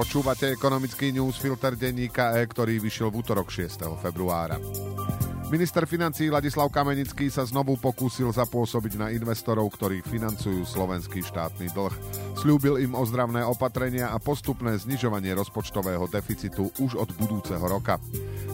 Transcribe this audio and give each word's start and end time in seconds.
Počúvate 0.00 0.48
ekonomický 0.56 1.12
newsfilter 1.12 1.76
denníka 1.76 2.32
E, 2.32 2.48
ktorý 2.48 2.80
vyšiel 2.80 3.12
v 3.12 3.20
útorok 3.20 3.52
6. 3.52 4.00
februára. 4.00 4.56
Minister 5.52 5.84
financí 5.84 6.32
Ladislav 6.32 6.72
Kamenický 6.72 7.28
sa 7.28 7.44
znovu 7.44 7.76
pokúsil 7.76 8.32
zapôsobiť 8.32 8.96
na 8.96 9.12
investorov, 9.12 9.68
ktorí 9.68 10.00
financujú 10.00 10.64
slovenský 10.64 11.20
štátny 11.20 11.76
dlh. 11.76 11.92
Sľúbil 12.32 12.80
im 12.80 12.96
ozdravné 12.96 13.44
opatrenia 13.44 14.08
a 14.08 14.16
postupné 14.16 14.72
znižovanie 14.80 15.36
rozpočtového 15.36 16.08
deficitu 16.08 16.72
už 16.80 16.96
od 16.96 17.12
budúceho 17.20 17.60
roka. 17.60 18.00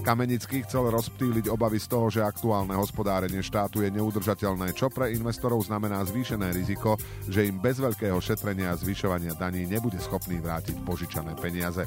Kamenický 0.06 0.62
chcel 0.62 0.86
rozptýliť 0.94 1.50
obavy 1.50 1.82
z 1.82 1.90
toho, 1.90 2.06
že 2.06 2.22
aktuálne 2.22 2.78
hospodárenie 2.78 3.42
štátu 3.42 3.82
je 3.82 3.90
neudržateľné, 3.90 4.70
čo 4.70 4.86
pre 4.86 5.10
investorov 5.10 5.66
znamená 5.66 5.98
zvýšené 6.06 6.54
riziko, 6.54 6.94
že 7.26 7.42
im 7.42 7.58
bez 7.58 7.82
veľkého 7.82 8.14
šetrenia 8.22 8.70
a 8.70 8.78
zvyšovania 8.78 9.34
daní 9.34 9.66
nebude 9.66 9.98
schopný 9.98 10.38
vrátiť 10.38 10.78
požičané 10.86 11.34
peniaze. 11.34 11.82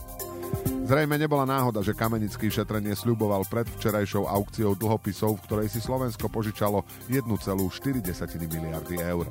Zrejme 0.89 1.21
nebola 1.21 1.45
náhoda, 1.45 1.85
že 1.85 1.93
Kamenický 1.93 2.49
šetrenie 2.49 2.97
sľuboval 2.97 3.45
pred 3.45 3.69
včerajšou 3.77 4.25
aukciou 4.25 4.73
dlhopisov, 4.73 5.37
v 5.37 5.43
ktorej 5.45 5.67
si 5.69 5.77
Slovensko 5.85 6.33
požičalo 6.33 6.81
1,4 7.05 7.29
miliardy 8.49 8.97
eur. 8.97 9.29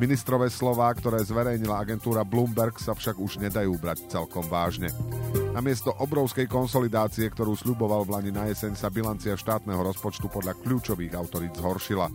Ministrové 0.00 0.48
slová, 0.48 0.88
ktoré 0.96 1.20
zverejnila 1.20 1.84
agentúra 1.84 2.24
Bloomberg, 2.24 2.80
sa 2.80 2.96
však 2.96 3.20
už 3.20 3.44
nedajú 3.44 3.76
brať 3.76 4.08
celkom 4.08 4.48
vážne. 4.48 4.88
Namiesto 5.52 5.92
obrovskej 6.00 6.48
konsolidácie, 6.48 7.28
ktorú 7.28 7.52
sľuboval 7.60 8.08
v 8.08 8.16
Lani 8.16 8.32
na 8.32 8.48
jeseň, 8.48 8.72
sa 8.72 8.88
bilancia 8.88 9.36
štátneho 9.36 9.84
rozpočtu 9.84 10.32
podľa 10.32 10.56
kľúčových 10.64 11.12
autorít 11.12 11.60
zhoršila. 11.60 12.08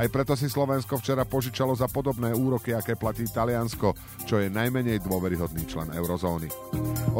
Aj 0.00 0.08
preto 0.08 0.32
si 0.32 0.48
Slovensko 0.48 0.96
včera 0.96 1.28
požičalo 1.28 1.76
za 1.76 1.84
podobné 1.84 2.32
úroky, 2.32 2.72
aké 2.72 2.96
platí 2.96 3.28
Taliansko, 3.28 3.92
čo 4.24 4.40
je 4.40 4.48
najmenej 4.48 5.04
dôveryhodný 5.04 5.68
člen 5.68 5.92
eurozóny. 5.92 6.48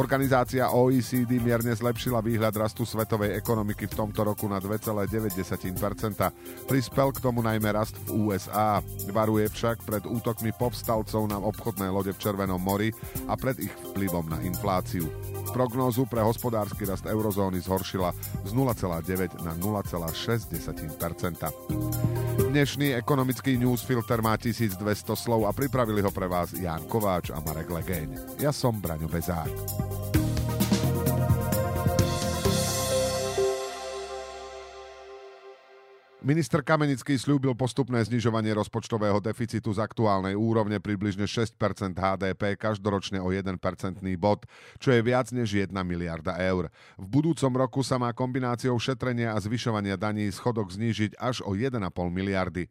Organizácia 0.01 0.73
OECD 0.73 1.45
mierne 1.45 1.77
zlepšila 1.77 2.25
výhľad 2.25 2.57
rastu 2.57 2.89
svetovej 2.89 3.37
ekonomiky 3.37 3.85
v 3.85 4.01
tomto 4.01 4.25
roku 4.25 4.49
na 4.49 4.65
2,9%. 4.65 5.13
Prispel 6.65 7.09
k 7.13 7.21
tomu 7.21 7.45
najmä 7.45 7.69
rast 7.69 8.01
v 8.09 8.33
USA. 8.33 8.81
Varuje 9.13 9.53
však 9.53 9.85
pred 9.85 10.09
útokmi 10.09 10.57
povstalcov 10.57 11.29
na 11.29 11.37
obchodné 11.37 11.93
lode 11.93 12.17
v 12.17 12.23
Červenom 12.23 12.65
mori 12.65 12.89
a 13.29 13.37
pred 13.37 13.61
ich 13.61 13.75
vplyvom 13.93 14.25
na 14.33 14.41
infláciu. 14.41 15.05
Prognózu 15.53 16.09
pre 16.09 16.25
hospodársky 16.25 16.89
rast 16.89 17.05
eurozóny 17.05 17.61
zhoršila 17.61 18.17
z 18.49 18.57
0,9 18.57 19.45
na 19.45 19.53
0,6 19.61 20.49
Dnešný 22.71 23.03
ekonomický 23.03 23.59
newsfilter 23.59 24.23
má 24.23 24.39
1200 24.39 24.79
slov 25.19 25.43
a 25.43 25.51
pripravili 25.51 26.07
ho 26.07 26.11
pre 26.15 26.31
vás 26.31 26.55
Ján 26.55 26.87
Kováč 26.87 27.35
a 27.35 27.43
Marek 27.43 27.67
Legeň. 27.67 28.39
Ja 28.39 28.55
som 28.55 28.79
Braňo 28.79 29.11
Bezák. 29.11 29.51
Minister 36.21 36.61
Kamenický 36.61 37.17
slúbil 37.17 37.57
postupné 37.57 37.97
znižovanie 38.05 38.53
rozpočtového 38.53 39.25
deficitu 39.25 39.73
z 39.73 39.81
aktuálnej 39.81 40.37
úrovne 40.37 40.77
približne 40.77 41.25
6% 41.25 41.57
HDP 41.97 42.61
každoročne 42.61 43.25
o 43.25 43.33
1 43.33 43.57
bod, 44.21 44.45
čo 44.77 44.93
je 44.93 45.01
viac 45.01 45.33
než 45.33 45.57
1 45.57 45.73
miliarda 45.73 46.37
eur. 46.45 46.69
V 47.01 47.07
budúcom 47.09 47.49
roku 47.57 47.81
sa 47.81 47.97
má 47.97 48.13
kombináciou 48.13 48.77
šetrenia 48.77 49.33
a 49.33 49.41
zvyšovania 49.41 49.97
daní 49.97 50.29
schodok 50.29 50.69
znížiť 50.69 51.17
až 51.17 51.41
o 51.41 51.57
1,5 51.57 51.81
miliardy. 52.13 52.69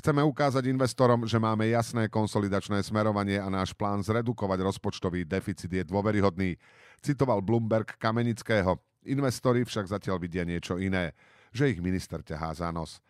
Chceme 0.00 0.24
ukázať 0.24 0.64
investorom, 0.72 1.28
že 1.28 1.36
máme 1.36 1.68
jasné 1.68 2.08
konsolidačné 2.08 2.80
smerovanie 2.80 3.36
a 3.36 3.52
náš 3.52 3.76
plán 3.76 4.00
zredukovať 4.00 4.64
rozpočtový 4.64 5.28
deficit 5.28 5.68
je 5.68 5.84
dôveryhodný, 5.84 6.56
citoval 7.04 7.44
Bloomberg 7.44 8.00
Kamenického. 8.00 8.80
Investori 9.04 9.68
však 9.68 9.92
zatiaľ 9.92 10.16
vidia 10.24 10.48
niečo 10.48 10.80
iné 10.80 11.12
že 11.52 11.72
ich 11.72 11.80
minister 11.82 12.20
ťahá 12.22 12.54
za 12.54 12.68
nos. 12.72 13.02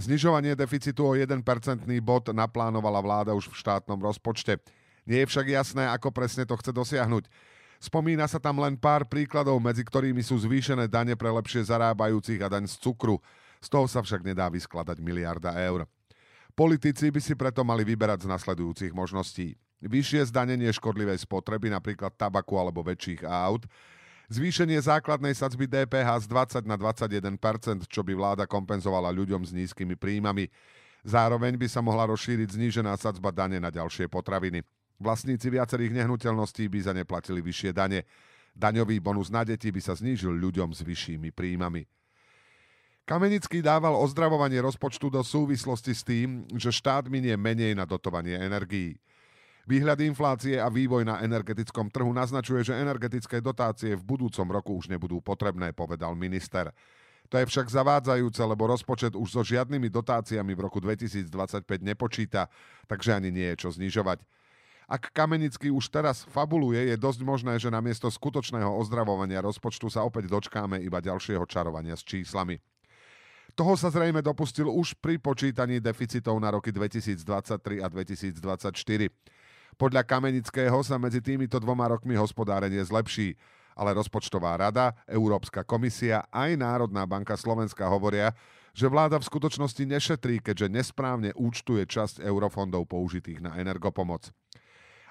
Znižovanie 0.00 0.56
deficitu 0.56 1.04
o 1.04 1.12
1% 1.12 1.44
bod 2.00 2.24
naplánovala 2.32 3.04
vláda 3.04 3.32
už 3.36 3.52
v 3.52 3.58
štátnom 3.58 4.00
rozpočte. 4.00 4.56
Nie 5.04 5.26
je 5.26 5.30
však 5.34 5.46
jasné, 5.50 5.84
ako 5.90 6.14
presne 6.14 6.46
to 6.46 6.56
chce 6.56 6.72
dosiahnuť. 6.72 7.26
Spomína 7.80 8.28
sa 8.28 8.36
tam 8.36 8.60
len 8.60 8.76
pár 8.76 9.08
príkladov, 9.08 9.56
medzi 9.60 9.80
ktorými 9.80 10.20
sú 10.20 10.36
zvýšené 10.36 10.84
dane 10.88 11.16
pre 11.16 11.32
lepšie 11.32 11.64
zarábajúcich 11.64 12.40
a 12.44 12.52
daň 12.52 12.68
z 12.68 12.76
cukru. 12.76 13.16
Z 13.60 13.72
toho 13.72 13.88
sa 13.88 14.04
však 14.04 14.20
nedá 14.20 14.48
vyskladať 14.52 15.00
miliarda 15.00 15.56
eur. 15.64 15.88
Politici 16.52 17.08
by 17.08 17.20
si 17.24 17.32
preto 17.32 17.64
mali 17.64 17.84
vyberať 17.88 18.28
z 18.28 18.30
nasledujúcich 18.32 18.92
možností. 18.92 19.56
Vyššie 19.80 20.28
zdanenie 20.28 20.68
škodlivej 20.76 21.24
spotreby, 21.24 21.72
napríklad 21.72 22.12
tabaku 22.12 22.60
alebo 22.60 22.84
väčších 22.84 23.24
aut, 23.24 23.64
Zvýšenie 24.30 24.78
základnej 24.78 25.34
sadzby 25.34 25.66
DPH 25.66 26.22
z 26.22 26.26
20 26.30 26.62
na 26.62 26.78
21% 26.78 27.90
čo 27.90 28.06
by 28.06 28.14
vláda 28.14 28.46
kompenzovala 28.46 29.10
ľuďom 29.10 29.42
s 29.42 29.50
nízkymi 29.50 29.98
príjmami. 29.98 30.46
Zároveň 31.02 31.58
by 31.58 31.66
sa 31.66 31.82
mohla 31.82 32.06
rozšíriť 32.06 32.54
znížená 32.54 32.94
sadzba 32.94 33.34
dane 33.34 33.58
na 33.58 33.74
ďalšie 33.74 34.06
potraviny. 34.06 34.62
Vlastníci 35.02 35.50
viacerých 35.50 35.98
nehnuteľností 35.98 36.70
by 36.70 36.78
za 36.78 36.94
ne 36.94 37.02
platili 37.02 37.42
vyššie 37.42 37.74
dane. 37.74 38.06
Daňový 38.54 39.02
bonus 39.02 39.34
na 39.34 39.42
deti 39.42 39.74
by 39.74 39.82
sa 39.82 39.98
znížil 39.98 40.30
ľuďom 40.30 40.78
s 40.78 40.86
vyššími 40.86 41.34
príjmami. 41.34 41.90
Kamenický 43.10 43.66
dával 43.66 43.98
ozdravovanie 43.98 44.62
rozpočtu 44.62 45.10
do 45.10 45.26
súvislosti 45.26 45.90
s 45.90 46.06
tým, 46.06 46.46
že 46.54 46.70
štát 46.70 47.10
minie 47.10 47.34
menej 47.34 47.74
na 47.74 47.82
dotovanie 47.82 48.38
energií. 48.38 48.94
Výhľad 49.68 50.00
inflácie 50.00 50.56
a 50.56 50.72
vývoj 50.72 51.04
na 51.04 51.20
energetickom 51.20 51.92
trhu 51.92 52.10
naznačuje, 52.10 52.64
že 52.64 52.80
energetické 52.80 53.44
dotácie 53.44 53.92
v 53.96 54.02
budúcom 54.02 54.48
roku 54.48 54.72
už 54.76 54.88
nebudú 54.88 55.20
potrebné, 55.20 55.76
povedal 55.76 56.16
minister. 56.16 56.72
To 57.30 57.38
je 57.38 57.46
však 57.46 57.70
zavádzajúce, 57.70 58.42
lebo 58.42 58.66
rozpočet 58.66 59.14
už 59.14 59.28
so 59.30 59.42
žiadnymi 59.46 59.86
dotáciami 59.86 60.50
v 60.50 60.60
roku 60.66 60.82
2025 60.82 61.30
nepočíta, 61.78 62.50
takže 62.90 63.14
ani 63.14 63.30
nie 63.30 63.46
je 63.54 63.66
čo 63.66 63.70
znižovať. 63.70 64.18
Ak 64.90 65.14
Kamenický 65.14 65.70
už 65.70 65.86
teraz 65.86 66.26
fabuluje, 66.26 66.90
je 66.90 66.98
dosť 66.98 67.22
možné, 67.22 67.54
že 67.62 67.70
namiesto 67.70 68.10
skutočného 68.10 68.74
ozdravovania 68.74 69.38
rozpočtu 69.38 69.86
sa 69.86 70.02
opäť 70.02 70.26
dočkáme 70.26 70.82
iba 70.82 70.98
ďalšieho 70.98 71.46
čarovania 71.46 71.94
s 71.94 72.02
číslami. 72.02 72.58
Toho 73.54 73.78
sa 73.78 73.94
zrejme 73.94 74.18
dopustil 74.18 74.66
už 74.66 74.98
pri 74.98 75.22
počítaní 75.22 75.78
deficitov 75.78 76.34
na 76.42 76.50
roky 76.50 76.74
2023 76.74 77.22
a 77.78 77.86
2024. 77.86 79.14
Podľa 79.80 80.04
Kamenického 80.04 80.76
sa 80.84 81.00
medzi 81.00 81.24
týmito 81.24 81.56
dvoma 81.56 81.88
rokmi 81.88 82.12
hospodárenie 82.12 82.84
zlepší, 82.84 83.32
ale 83.72 83.96
rozpočtová 83.96 84.60
rada, 84.60 84.92
Európska 85.08 85.64
komisia 85.64 86.28
aj 86.28 86.52
Národná 86.52 87.08
banka 87.08 87.32
Slovenska 87.32 87.88
hovoria, 87.88 88.36
že 88.76 88.92
vláda 88.92 89.16
v 89.16 89.24
skutočnosti 89.24 89.80
nešetrí, 89.80 90.44
keďže 90.44 90.68
nesprávne 90.68 91.32
účtuje 91.32 91.88
časť 91.88 92.20
eurofondov 92.20 92.92
použitých 92.92 93.40
na 93.40 93.56
energopomoc. 93.56 94.28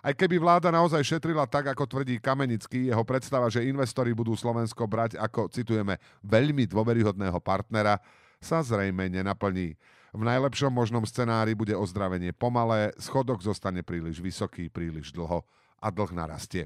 Aj 0.06 0.14
keby 0.14 0.38
vláda 0.38 0.70
naozaj 0.70 1.02
šetrila 1.02 1.50
tak, 1.50 1.74
ako 1.74 1.90
tvrdí 1.90 2.22
Kamenický, 2.22 2.94
jeho 2.94 3.02
predstava, 3.02 3.50
že 3.50 3.66
investori 3.66 4.14
budú 4.14 4.38
Slovensko 4.38 4.86
brať 4.86 5.18
ako, 5.18 5.50
citujeme, 5.50 5.98
veľmi 6.22 6.70
dôveryhodného 6.70 7.42
partnera, 7.42 7.98
sa 8.38 8.62
zrejme 8.62 9.10
nenaplní. 9.10 9.74
V 10.10 10.26
najlepšom 10.26 10.74
možnom 10.74 11.06
scenári 11.06 11.54
bude 11.54 11.78
ozdravenie 11.78 12.34
pomalé, 12.34 12.90
schodok 12.98 13.46
zostane 13.46 13.86
príliš 13.86 14.18
vysoký, 14.18 14.66
príliš 14.66 15.14
dlho 15.14 15.46
a 15.78 15.88
dlh 15.94 16.12
narastie. 16.18 16.66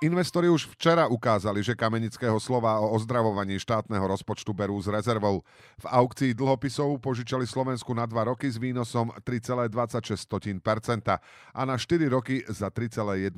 Investori 0.00 0.48
už 0.48 0.64
včera 0.72 1.12
ukázali, 1.12 1.60
že 1.60 1.76
Kamenického 1.76 2.40
slova 2.40 2.80
o 2.80 2.96
ozdravovaní 2.96 3.60
štátneho 3.60 4.00
rozpočtu 4.08 4.56
berú 4.56 4.80
s 4.80 4.88
rezervou. 4.88 5.44
V 5.76 5.84
aukcii 5.84 6.32
dlhopisov 6.32 7.04
požičali 7.04 7.44
Slovensku 7.44 7.92
na 7.92 8.08
2 8.08 8.32
roky 8.32 8.48
s 8.48 8.56
výnosom 8.56 9.12
3,26% 9.20 10.64
a 11.52 11.60
na 11.68 11.76
4 11.76 12.08
roky 12.08 12.40
za 12.48 12.72
3,1%. 12.72 13.28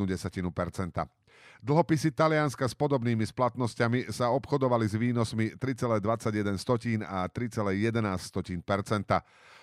Dlhopisy 1.62 2.10
Talianska 2.10 2.66
s 2.66 2.74
podobnými 2.74 3.22
splatnosťami 3.22 4.10
sa 4.10 4.34
obchodovali 4.34 4.82
s 4.82 4.98
výnosmi 4.98 5.54
3,21 5.54 6.58
a 7.06 7.30
3,11 7.30 8.66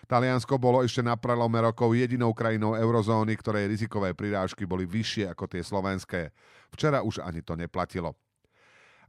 Taliansko 0.07 0.55
bolo 0.55 0.79
ešte 0.79 1.03
na 1.03 1.19
prelome 1.19 1.59
rokov 1.59 1.91
jedinou 1.91 2.31
krajinou 2.31 2.79
eurozóny, 2.79 3.35
ktorej 3.35 3.67
rizikové 3.67 4.15
prirážky 4.15 4.63
boli 4.63 4.87
vyššie 4.87 5.27
ako 5.27 5.51
tie 5.51 5.59
slovenské. 5.59 6.31
Včera 6.71 7.03
už 7.03 7.19
ani 7.19 7.43
to 7.43 7.59
neplatilo. 7.59 8.15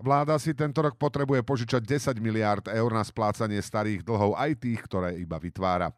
Vláda 0.03 0.35
si 0.43 0.51
tento 0.51 0.83
rok 0.83 0.99
potrebuje 0.99 1.47
požičať 1.47 1.87
10 1.87 2.19
miliárd 2.19 2.67
eur 2.75 2.91
na 2.91 3.07
splácanie 3.07 3.63
starých 3.63 4.03
dlhov 4.03 4.35
aj 4.35 4.67
tých, 4.67 4.83
ktoré 4.91 5.15
iba 5.15 5.39
vytvára. 5.39 5.95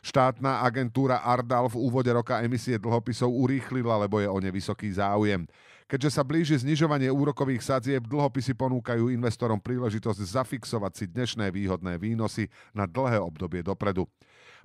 Štátna 0.00 0.64
agentúra 0.64 1.20
Ardal 1.20 1.68
v 1.68 1.76
úvode 1.76 2.08
roka 2.08 2.40
emisie 2.40 2.80
dlhopisov 2.80 3.28
urýchlila, 3.28 4.00
lebo 4.00 4.16
je 4.24 4.28
o 4.32 4.38
ne 4.40 4.48
vysoký 4.48 4.88
záujem. 4.88 5.44
Keďže 5.90 6.14
sa 6.14 6.22
blíži 6.22 6.54
znižovanie 6.54 7.10
úrokových 7.10 7.66
sadzieb, 7.66 8.06
dlhopisy 8.06 8.54
ponúkajú 8.54 9.10
investorom 9.10 9.58
príležitosť 9.58 10.22
zafixovať 10.22 10.92
si 10.94 11.04
dnešné 11.10 11.50
výhodné 11.50 11.98
výnosy 11.98 12.46
na 12.70 12.86
dlhé 12.86 13.18
obdobie 13.18 13.58
dopredu. 13.66 14.06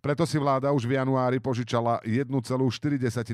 Preto 0.06 0.22
si 0.30 0.38
vláda 0.38 0.69
už 0.69 0.86
v 0.86 1.01
januári 1.01 1.42
požičala 1.42 1.98
1,4 2.06 2.30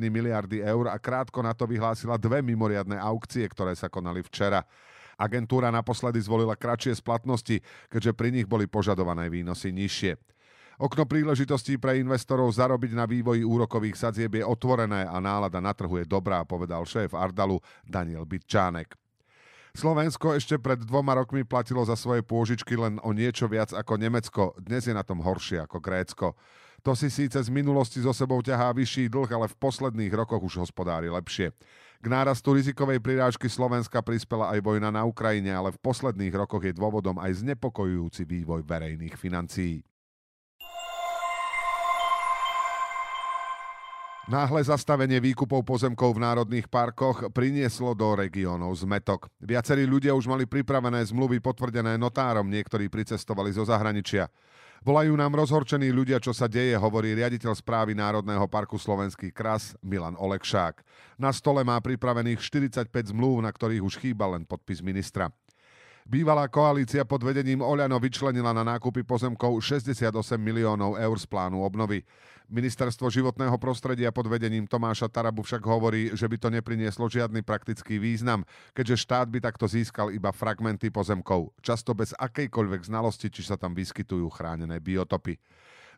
miliardy 0.07 0.63
eur 0.63 0.87
a 0.87 0.95
krátko 0.95 1.43
na 1.43 1.51
to 1.51 1.67
vyhlásila 1.67 2.15
dve 2.15 2.39
mimoriadne 2.39 2.95
aukcie, 2.95 3.43
ktoré 3.43 3.75
sa 3.75 3.91
konali 3.91 4.23
včera. 4.23 4.63
Agentúra 5.19 5.67
naposledy 5.67 6.23
zvolila 6.23 6.55
kratšie 6.55 6.95
splatnosti, 6.95 7.59
keďže 7.91 8.15
pri 8.15 8.31
nich 8.31 8.47
boli 8.47 8.71
požadované 8.71 9.27
výnosy 9.27 9.75
nižšie. 9.75 10.15
Okno 10.81 11.05
príležitostí 11.05 11.77
pre 11.77 12.01
investorov 12.01 12.49
zarobiť 12.57 12.97
na 12.97 13.05
vývoji 13.05 13.45
úrokových 13.45 14.01
sadzieb 14.01 14.41
je 14.41 14.41
otvorené 14.41 15.05
a 15.05 15.21
nálada 15.21 15.61
na 15.61 15.77
trhu 15.77 16.01
je 16.01 16.09
dobrá, 16.09 16.41
povedal 16.41 16.89
šéf 16.89 17.13
Ardalu 17.13 17.61
Daniel 17.85 18.25
Bytčánek. 18.25 18.97
Slovensko 19.77 20.33
ešte 20.33 20.57
pred 20.57 20.81
dvoma 20.81 21.13
rokmi 21.21 21.45
platilo 21.45 21.85
za 21.85 21.93
svoje 21.93 22.25
pôžičky 22.25 22.73
len 22.73 22.97
o 23.05 23.13
niečo 23.13 23.45
viac 23.45 23.69
ako 23.77 23.93
Nemecko, 23.93 24.57
dnes 24.57 24.89
je 24.89 24.97
na 24.97 25.05
tom 25.05 25.21
horšie 25.21 25.61
ako 25.61 25.77
Grécko. 25.77 26.33
To 26.81 26.97
si 26.97 27.13
síce 27.13 27.37
z 27.37 27.49
minulosti 27.53 28.01
zo 28.01 28.09
sebou 28.09 28.41
ťahá 28.41 28.73
vyšší 28.73 29.05
dlh, 29.05 29.29
ale 29.37 29.53
v 29.53 29.59
posledných 29.61 30.09
rokoch 30.17 30.41
už 30.41 30.65
hospodári 30.65 31.13
lepšie. 31.13 31.53
K 32.01 32.05
nárastu 32.09 32.57
rizikovej 32.57 32.97
prirážky 32.97 33.45
Slovenska 33.45 34.01
prispela 34.01 34.49
aj 34.49 34.65
vojna 34.65 34.89
na 34.89 35.05
Ukrajine, 35.05 35.53
ale 35.53 35.69
v 35.69 35.77
posledných 35.77 36.33
rokoch 36.33 36.65
je 36.65 36.73
dôvodom 36.73 37.21
aj 37.21 37.45
znepokojujúci 37.45 38.25
vývoj 38.25 38.65
verejných 38.65 39.13
financií. 39.13 39.85
Náhle 44.29 44.61
zastavenie 44.61 45.17
výkupov 45.17 45.65
pozemkov 45.65 46.13
v 46.13 46.21
národných 46.21 46.69
parkoch 46.69 47.33
prinieslo 47.33 47.97
do 47.97 48.13
regiónov 48.13 48.69
zmetok. 48.77 49.33
Viacerí 49.41 49.89
ľudia 49.89 50.13
už 50.13 50.29
mali 50.29 50.45
pripravené 50.45 51.01
zmluvy 51.09 51.41
potvrdené 51.41 51.97
notárom, 51.97 52.45
niektorí 52.45 52.85
pricestovali 52.85 53.49
zo 53.49 53.65
zahraničia. 53.65 54.29
Volajú 54.85 55.17
nám 55.17 55.33
rozhorčení 55.33 55.89
ľudia, 55.89 56.21
čo 56.21 56.37
sa 56.37 56.45
deje, 56.45 56.77
hovorí 56.77 57.17
riaditeľ 57.17 57.57
správy 57.57 57.97
Národného 57.97 58.45
parku 58.45 58.77
Slovenský 58.77 59.33
kras 59.33 59.73
Milan 59.81 60.13
Olekšák. 60.13 60.85
Na 61.17 61.33
stole 61.33 61.65
má 61.65 61.81
pripravených 61.81 62.41
45 62.45 62.89
zmluv, 63.13 63.41
na 63.41 63.49
ktorých 63.49 63.81
už 63.81 63.97
chýba 63.97 64.29
len 64.29 64.45
podpis 64.45 64.85
ministra. 64.85 65.33
Bývalá 66.11 66.51
koalícia 66.51 67.07
pod 67.07 67.23
vedením 67.23 67.63
Oľano 67.63 67.95
vyčlenila 67.95 68.51
na 68.51 68.67
nákupy 68.67 69.07
pozemkov 69.07 69.63
68 69.63 70.11
miliónov 70.43 70.99
eur 70.99 71.15
z 71.15 71.23
plánu 71.23 71.63
obnovy. 71.63 72.03
Ministerstvo 72.51 73.07
životného 73.07 73.55
prostredia 73.55 74.11
pod 74.11 74.27
vedením 74.27 74.67
Tomáša 74.67 75.07
Tarabu 75.07 75.39
však 75.39 75.63
hovorí, 75.63 76.11
že 76.11 76.27
by 76.27 76.35
to 76.35 76.51
neprinieslo 76.51 77.07
žiadny 77.07 77.47
praktický 77.47 77.95
význam, 77.95 78.43
keďže 78.75 79.07
štát 79.07 79.31
by 79.31 79.39
takto 79.39 79.71
získal 79.71 80.11
iba 80.11 80.35
fragmenty 80.35 80.91
pozemkov, 80.91 81.55
často 81.63 81.95
bez 81.95 82.11
akejkoľvek 82.19 82.91
znalosti, 82.91 83.31
či 83.31 83.47
sa 83.47 83.55
tam 83.55 83.71
vyskytujú 83.71 84.27
chránené 84.35 84.83
biotopy. 84.83 85.39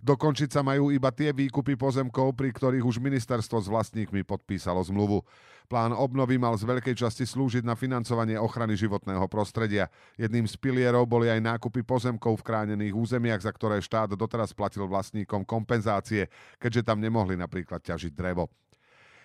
Dokončiť 0.03 0.51
sa 0.51 0.67
majú 0.67 0.91
iba 0.91 1.15
tie 1.15 1.31
výkupy 1.31 1.79
pozemkov, 1.79 2.35
pri 2.35 2.51
ktorých 2.51 2.83
už 2.83 2.99
ministerstvo 2.99 3.55
s 3.63 3.71
vlastníkmi 3.71 4.27
podpísalo 4.27 4.83
zmluvu. 4.83 5.23
Plán 5.71 5.95
obnovy 5.95 6.35
mal 6.35 6.59
z 6.59 6.67
veľkej 6.67 6.91
časti 6.91 7.23
slúžiť 7.23 7.63
na 7.63 7.71
financovanie 7.79 8.35
ochrany 8.35 8.75
životného 8.75 9.23
prostredia. 9.31 9.87
Jedným 10.19 10.43
z 10.43 10.59
pilierov 10.59 11.07
boli 11.07 11.31
aj 11.31 11.39
nákupy 11.39 11.87
pozemkov 11.87 12.43
v 12.43 12.45
chránených 12.51 12.91
územiach, 12.91 13.47
za 13.47 13.55
ktoré 13.55 13.79
štát 13.79 14.11
doteraz 14.19 14.51
platil 14.51 14.91
vlastníkom 14.91 15.47
kompenzácie, 15.47 16.27
keďže 16.59 16.83
tam 16.83 16.99
nemohli 16.99 17.39
napríklad 17.39 17.79
ťažiť 17.79 18.11
drevo. 18.11 18.51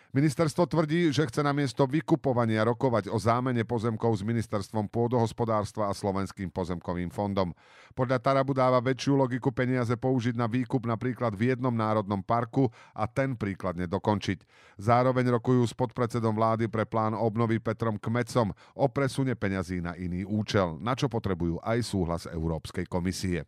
Ministerstvo 0.09 0.65
tvrdí, 0.65 1.13
že 1.13 1.29
chce 1.29 1.45
namiesto 1.45 1.85
vykupovania 1.85 2.65
rokovať 2.65 3.13
o 3.13 3.21
zámene 3.21 3.61
pozemkov 3.69 4.17
s 4.17 4.25
ministerstvom 4.25 4.89
pôdohospodárstva 4.89 5.93
a 5.93 5.93
Slovenským 5.93 6.49
pozemkovým 6.49 7.13
fondom. 7.13 7.53
Podľa 7.93 8.17
Tarabu 8.17 8.57
dáva 8.57 8.81
väčšiu 8.81 9.21
logiku 9.21 9.53
peniaze 9.53 9.93
použiť 10.01 10.33
na 10.33 10.49
výkup 10.49 10.89
napríklad 10.89 11.37
v 11.37 11.53
jednom 11.53 11.77
národnom 11.77 12.25
parku 12.25 12.73
a 12.97 13.05
ten 13.05 13.37
príkladne 13.37 13.85
dokončiť. 13.85 14.49
Zároveň 14.81 15.29
rokujú 15.29 15.69
s 15.69 15.77
podpredsedom 15.77 16.33
vlády 16.33 16.73
pre 16.73 16.89
plán 16.89 17.13
obnovy 17.13 17.61
Petrom 17.61 18.01
Kmecom 18.01 18.57
o 18.81 18.89
presune 18.89 19.37
peňazí 19.37 19.85
na 19.85 19.93
iný 19.93 20.25
účel, 20.25 20.81
na 20.81 20.97
čo 20.97 21.13
potrebujú 21.13 21.61
aj 21.61 21.85
súhlas 21.85 22.25
Európskej 22.25 22.89
komisie. 22.89 23.45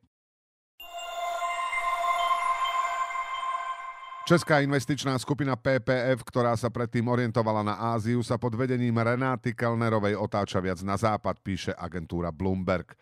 Česká 4.31 4.62
investičná 4.62 5.19
skupina 5.19 5.59
PPF, 5.59 6.23
ktorá 6.23 6.55
sa 6.55 6.71
predtým 6.71 7.03
orientovala 7.03 7.67
na 7.67 7.75
Áziu, 7.91 8.23
sa 8.23 8.38
pod 8.38 8.55
vedením 8.55 8.94
Renáty 8.94 9.50
Kellnerovej 9.50 10.15
otáča 10.15 10.62
viac 10.62 10.79
na 10.87 10.94
západ, 10.94 11.43
píše 11.43 11.75
agentúra 11.75 12.31
Bloomberg. 12.31 12.94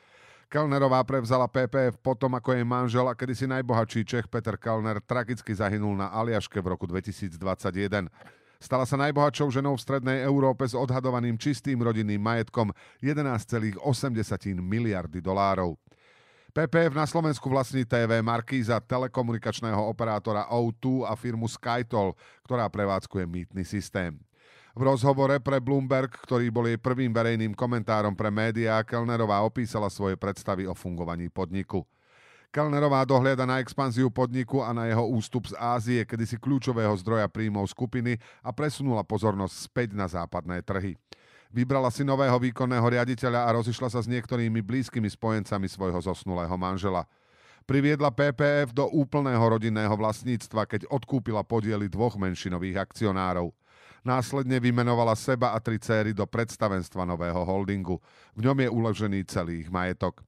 Kellnerová 0.48 1.04
prevzala 1.04 1.44
PPF 1.44 2.00
potom, 2.00 2.32
ako 2.32 2.56
jej 2.56 2.64
manžel 2.64 3.04
a 3.04 3.12
kedysi 3.12 3.44
najbohatší 3.44 4.08
Čech 4.08 4.24
Peter 4.32 4.56
Kellner 4.56 5.04
tragicky 5.04 5.52
zahynul 5.52 6.00
na 6.00 6.08
Aliaške 6.08 6.64
v 6.64 6.72
roku 6.72 6.88
2021. 6.88 8.08
Stala 8.56 8.88
sa 8.88 8.96
najbohatšou 8.96 9.52
ženou 9.52 9.76
v 9.76 9.84
strednej 9.84 10.24
Európe 10.24 10.64
s 10.64 10.72
odhadovaným 10.72 11.36
čistým 11.36 11.84
rodinným 11.84 12.24
majetkom 12.24 12.72
11,8 13.04 13.76
miliardy 14.64 15.20
dolárov. 15.20 15.76
PPF 16.58 16.90
na 16.90 17.06
Slovensku 17.06 17.46
vlastní 17.46 17.86
TV 17.86 18.18
Markíza, 18.18 18.82
telekomunikačného 18.82 19.78
operátora 19.78 20.50
O2 20.50 21.06
a 21.06 21.14
firmu 21.14 21.46
Skytol, 21.46 22.18
ktorá 22.42 22.66
prevádzkuje 22.66 23.30
mýtny 23.30 23.62
systém. 23.62 24.18
V 24.74 24.82
rozhovore 24.82 25.38
pre 25.38 25.62
Bloomberg, 25.62 26.10
ktorý 26.18 26.50
bol 26.50 26.66
jej 26.66 26.74
prvým 26.74 27.14
verejným 27.14 27.54
komentárom 27.54 28.10
pre 28.10 28.34
médiá, 28.34 28.82
Kellnerová 28.82 29.38
opísala 29.46 29.86
svoje 29.86 30.18
predstavy 30.18 30.66
o 30.66 30.74
fungovaní 30.74 31.30
podniku. 31.30 31.86
Kellnerová 32.50 33.06
dohliada 33.06 33.46
na 33.46 33.62
expanziu 33.62 34.10
podniku 34.10 34.58
a 34.58 34.74
na 34.74 34.90
jeho 34.90 35.06
ústup 35.14 35.46
z 35.46 35.54
Ázie, 35.62 36.02
kedysi 36.02 36.42
kľúčového 36.42 36.98
zdroja 36.98 37.30
príjmov 37.30 37.70
skupiny 37.70 38.18
a 38.42 38.50
presunula 38.50 39.06
pozornosť 39.06 39.54
späť 39.54 39.94
na 39.94 40.10
západné 40.10 40.66
trhy. 40.66 40.98
Vybrala 41.48 41.88
si 41.88 42.04
nového 42.04 42.36
výkonného 42.36 42.84
riaditeľa 42.84 43.48
a 43.48 43.54
rozišla 43.56 43.88
sa 43.88 44.04
s 44.04 44.10
niektorými 44.10 44.60
blízkymi 44.60 45.08
spojencami 45.08 45.64
svojho 45.64 45.96
zosnulého 46.04 46.52
manžela. 46.60 47.08
Priviedla 47.64 48.12
PPF 48.12 48.76
do 48.76 48.84
úplného 48.88 49.40
rodinného 49.40 49.92
vlastníctva, 49.96 50.68
keď 50.68 50.88
odkúpila 50.92 51.44
podiely 51.44 51.88
dvoch 51.88 52.20
menšinových 52.20 52.84
akcionárov. 52.84 53.52
Následne 54.04 54.60
vymenovala 54.60 55.16
seba 55.16 55.56
a 55.56 55.58
tri 55.60 55.80
céry 55.80 56.12
do 56.12 56.24
predstavenstva 56.28 57.08
nového 57.08 57.40
holdingu. 57.44 57.96
V 58.36 58.40
ňom 58.44 58.56
je 58.64 58.68
uložený 58.68 59.20
celý 59.28 59.64
ich 59.64 59.72
majetok. 59.72 60.27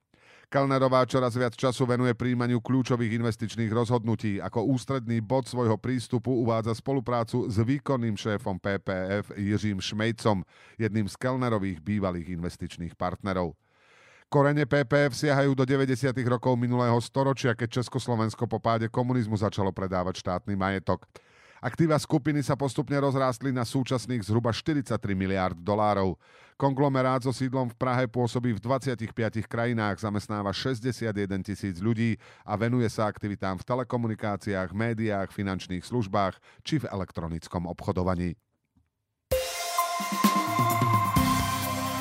Kalnerová 0.51 1.07
čoraz 1.07 1.31
viac 1.39 1.55
času 1.55 1.87
venuje 1.87 2.11
príjmaniu 2.11 2.59
kľúčových 2.59 3.15
investičných 3.23 3.71
rozhodnutí. 3.71 4.43
Ako 4.43 4.67
ústredný 4.67 5.23
bod 5.23 5.47
svojho 5.47 5.79
prístupu 5.79 6.27
uvádza 6.27 6.75
spoluprácu 6.75 7.47
s 7.47 7.55
výkonným 7.63 8.19
šéfom 8.19 8.59
PPF 8.59 9.31
Jiřím 9.39 9.79
Šmejcom, 9.79 10.43
jedným 10.75 11.07
z 11.07 11.15
Kellnerových 11.15 11.79
bývalých 11.79 12.35
investičných 12.35 12.99
partnerov. 12.99 13.55
Korene 14.27 14.67
PPF 14.67 15.15
siahajú 15.15 15.55
do 15.55 15.63
90. 15.63 16.11
rokov 16.27 16.59
minulého 16.59 16.99
storočia, 16.99 17.55
keď 17.55 17.79
Československo 17.79 18.43
po 18.43 18.59
páde 18.59 18.91
komunizmu 18.91 19.39
začalo 19.39 19.71
predávať 19.71 20.19
štátny 20.19 20.59
majetok. 20.59 21.07
Aktíva 21.61 21.93
skupiny 22.01 22.41
sa 22.41 22.57
postupne 22.57 22.97
rozrástli 22.97 23.53
na 23.53 23.61
súčasných 23.61 24.25
zhruba 24.25 24.49
43 24.49 24.97
miliárd 25.13 25.53
dolárov. 25.61 26.17
Konglomerát 26.57 27.21
so 27.21 27.29
sídlom 27.29 27.69
v 27.69 27.77
Prahe 27.77 28.09
pôsobí 28.09 28.57
v 28.57 28.61
25 28.65 29.05
krajinách, 29.45 30.01
zamestnáva 30.01 30.49
61 30.57 31.13
tisíc 31.45 31.77
ľudí 31.77 32.17
a 32.49 32.57
venuje 32.57 32.89
sa 32.89 33.05
aktivitám 33.05 33.61
v 33.61 33.67
telekomunikáciách, 33.77 34.73
médiách, 34.73 35.29
finančných 35.29 35.85
službách 35.85 36.41
či 36.65 36.81
v 36.81 36.89
elektronickom 36.89 37.69
obchodovaní. 37.69 38.33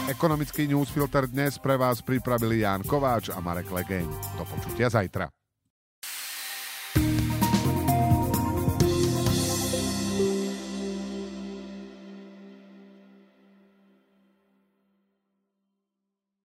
Ekonomický 0.08 0.72
newsfilter 0.72 1.28
dnes 1.28 1.60
pre 1.60 1.76
vás 1.76 2.00
pripravili 2.00 2.64
Ján 2.64 2.80
Kováč 2.80 3.28
a 3.28 3.36
Marek 3.44 3.68
Legeň. 3.68 4.08
Do 4.40 4.48
počutia 4.48 4.88
zajtra. 4.88 5.39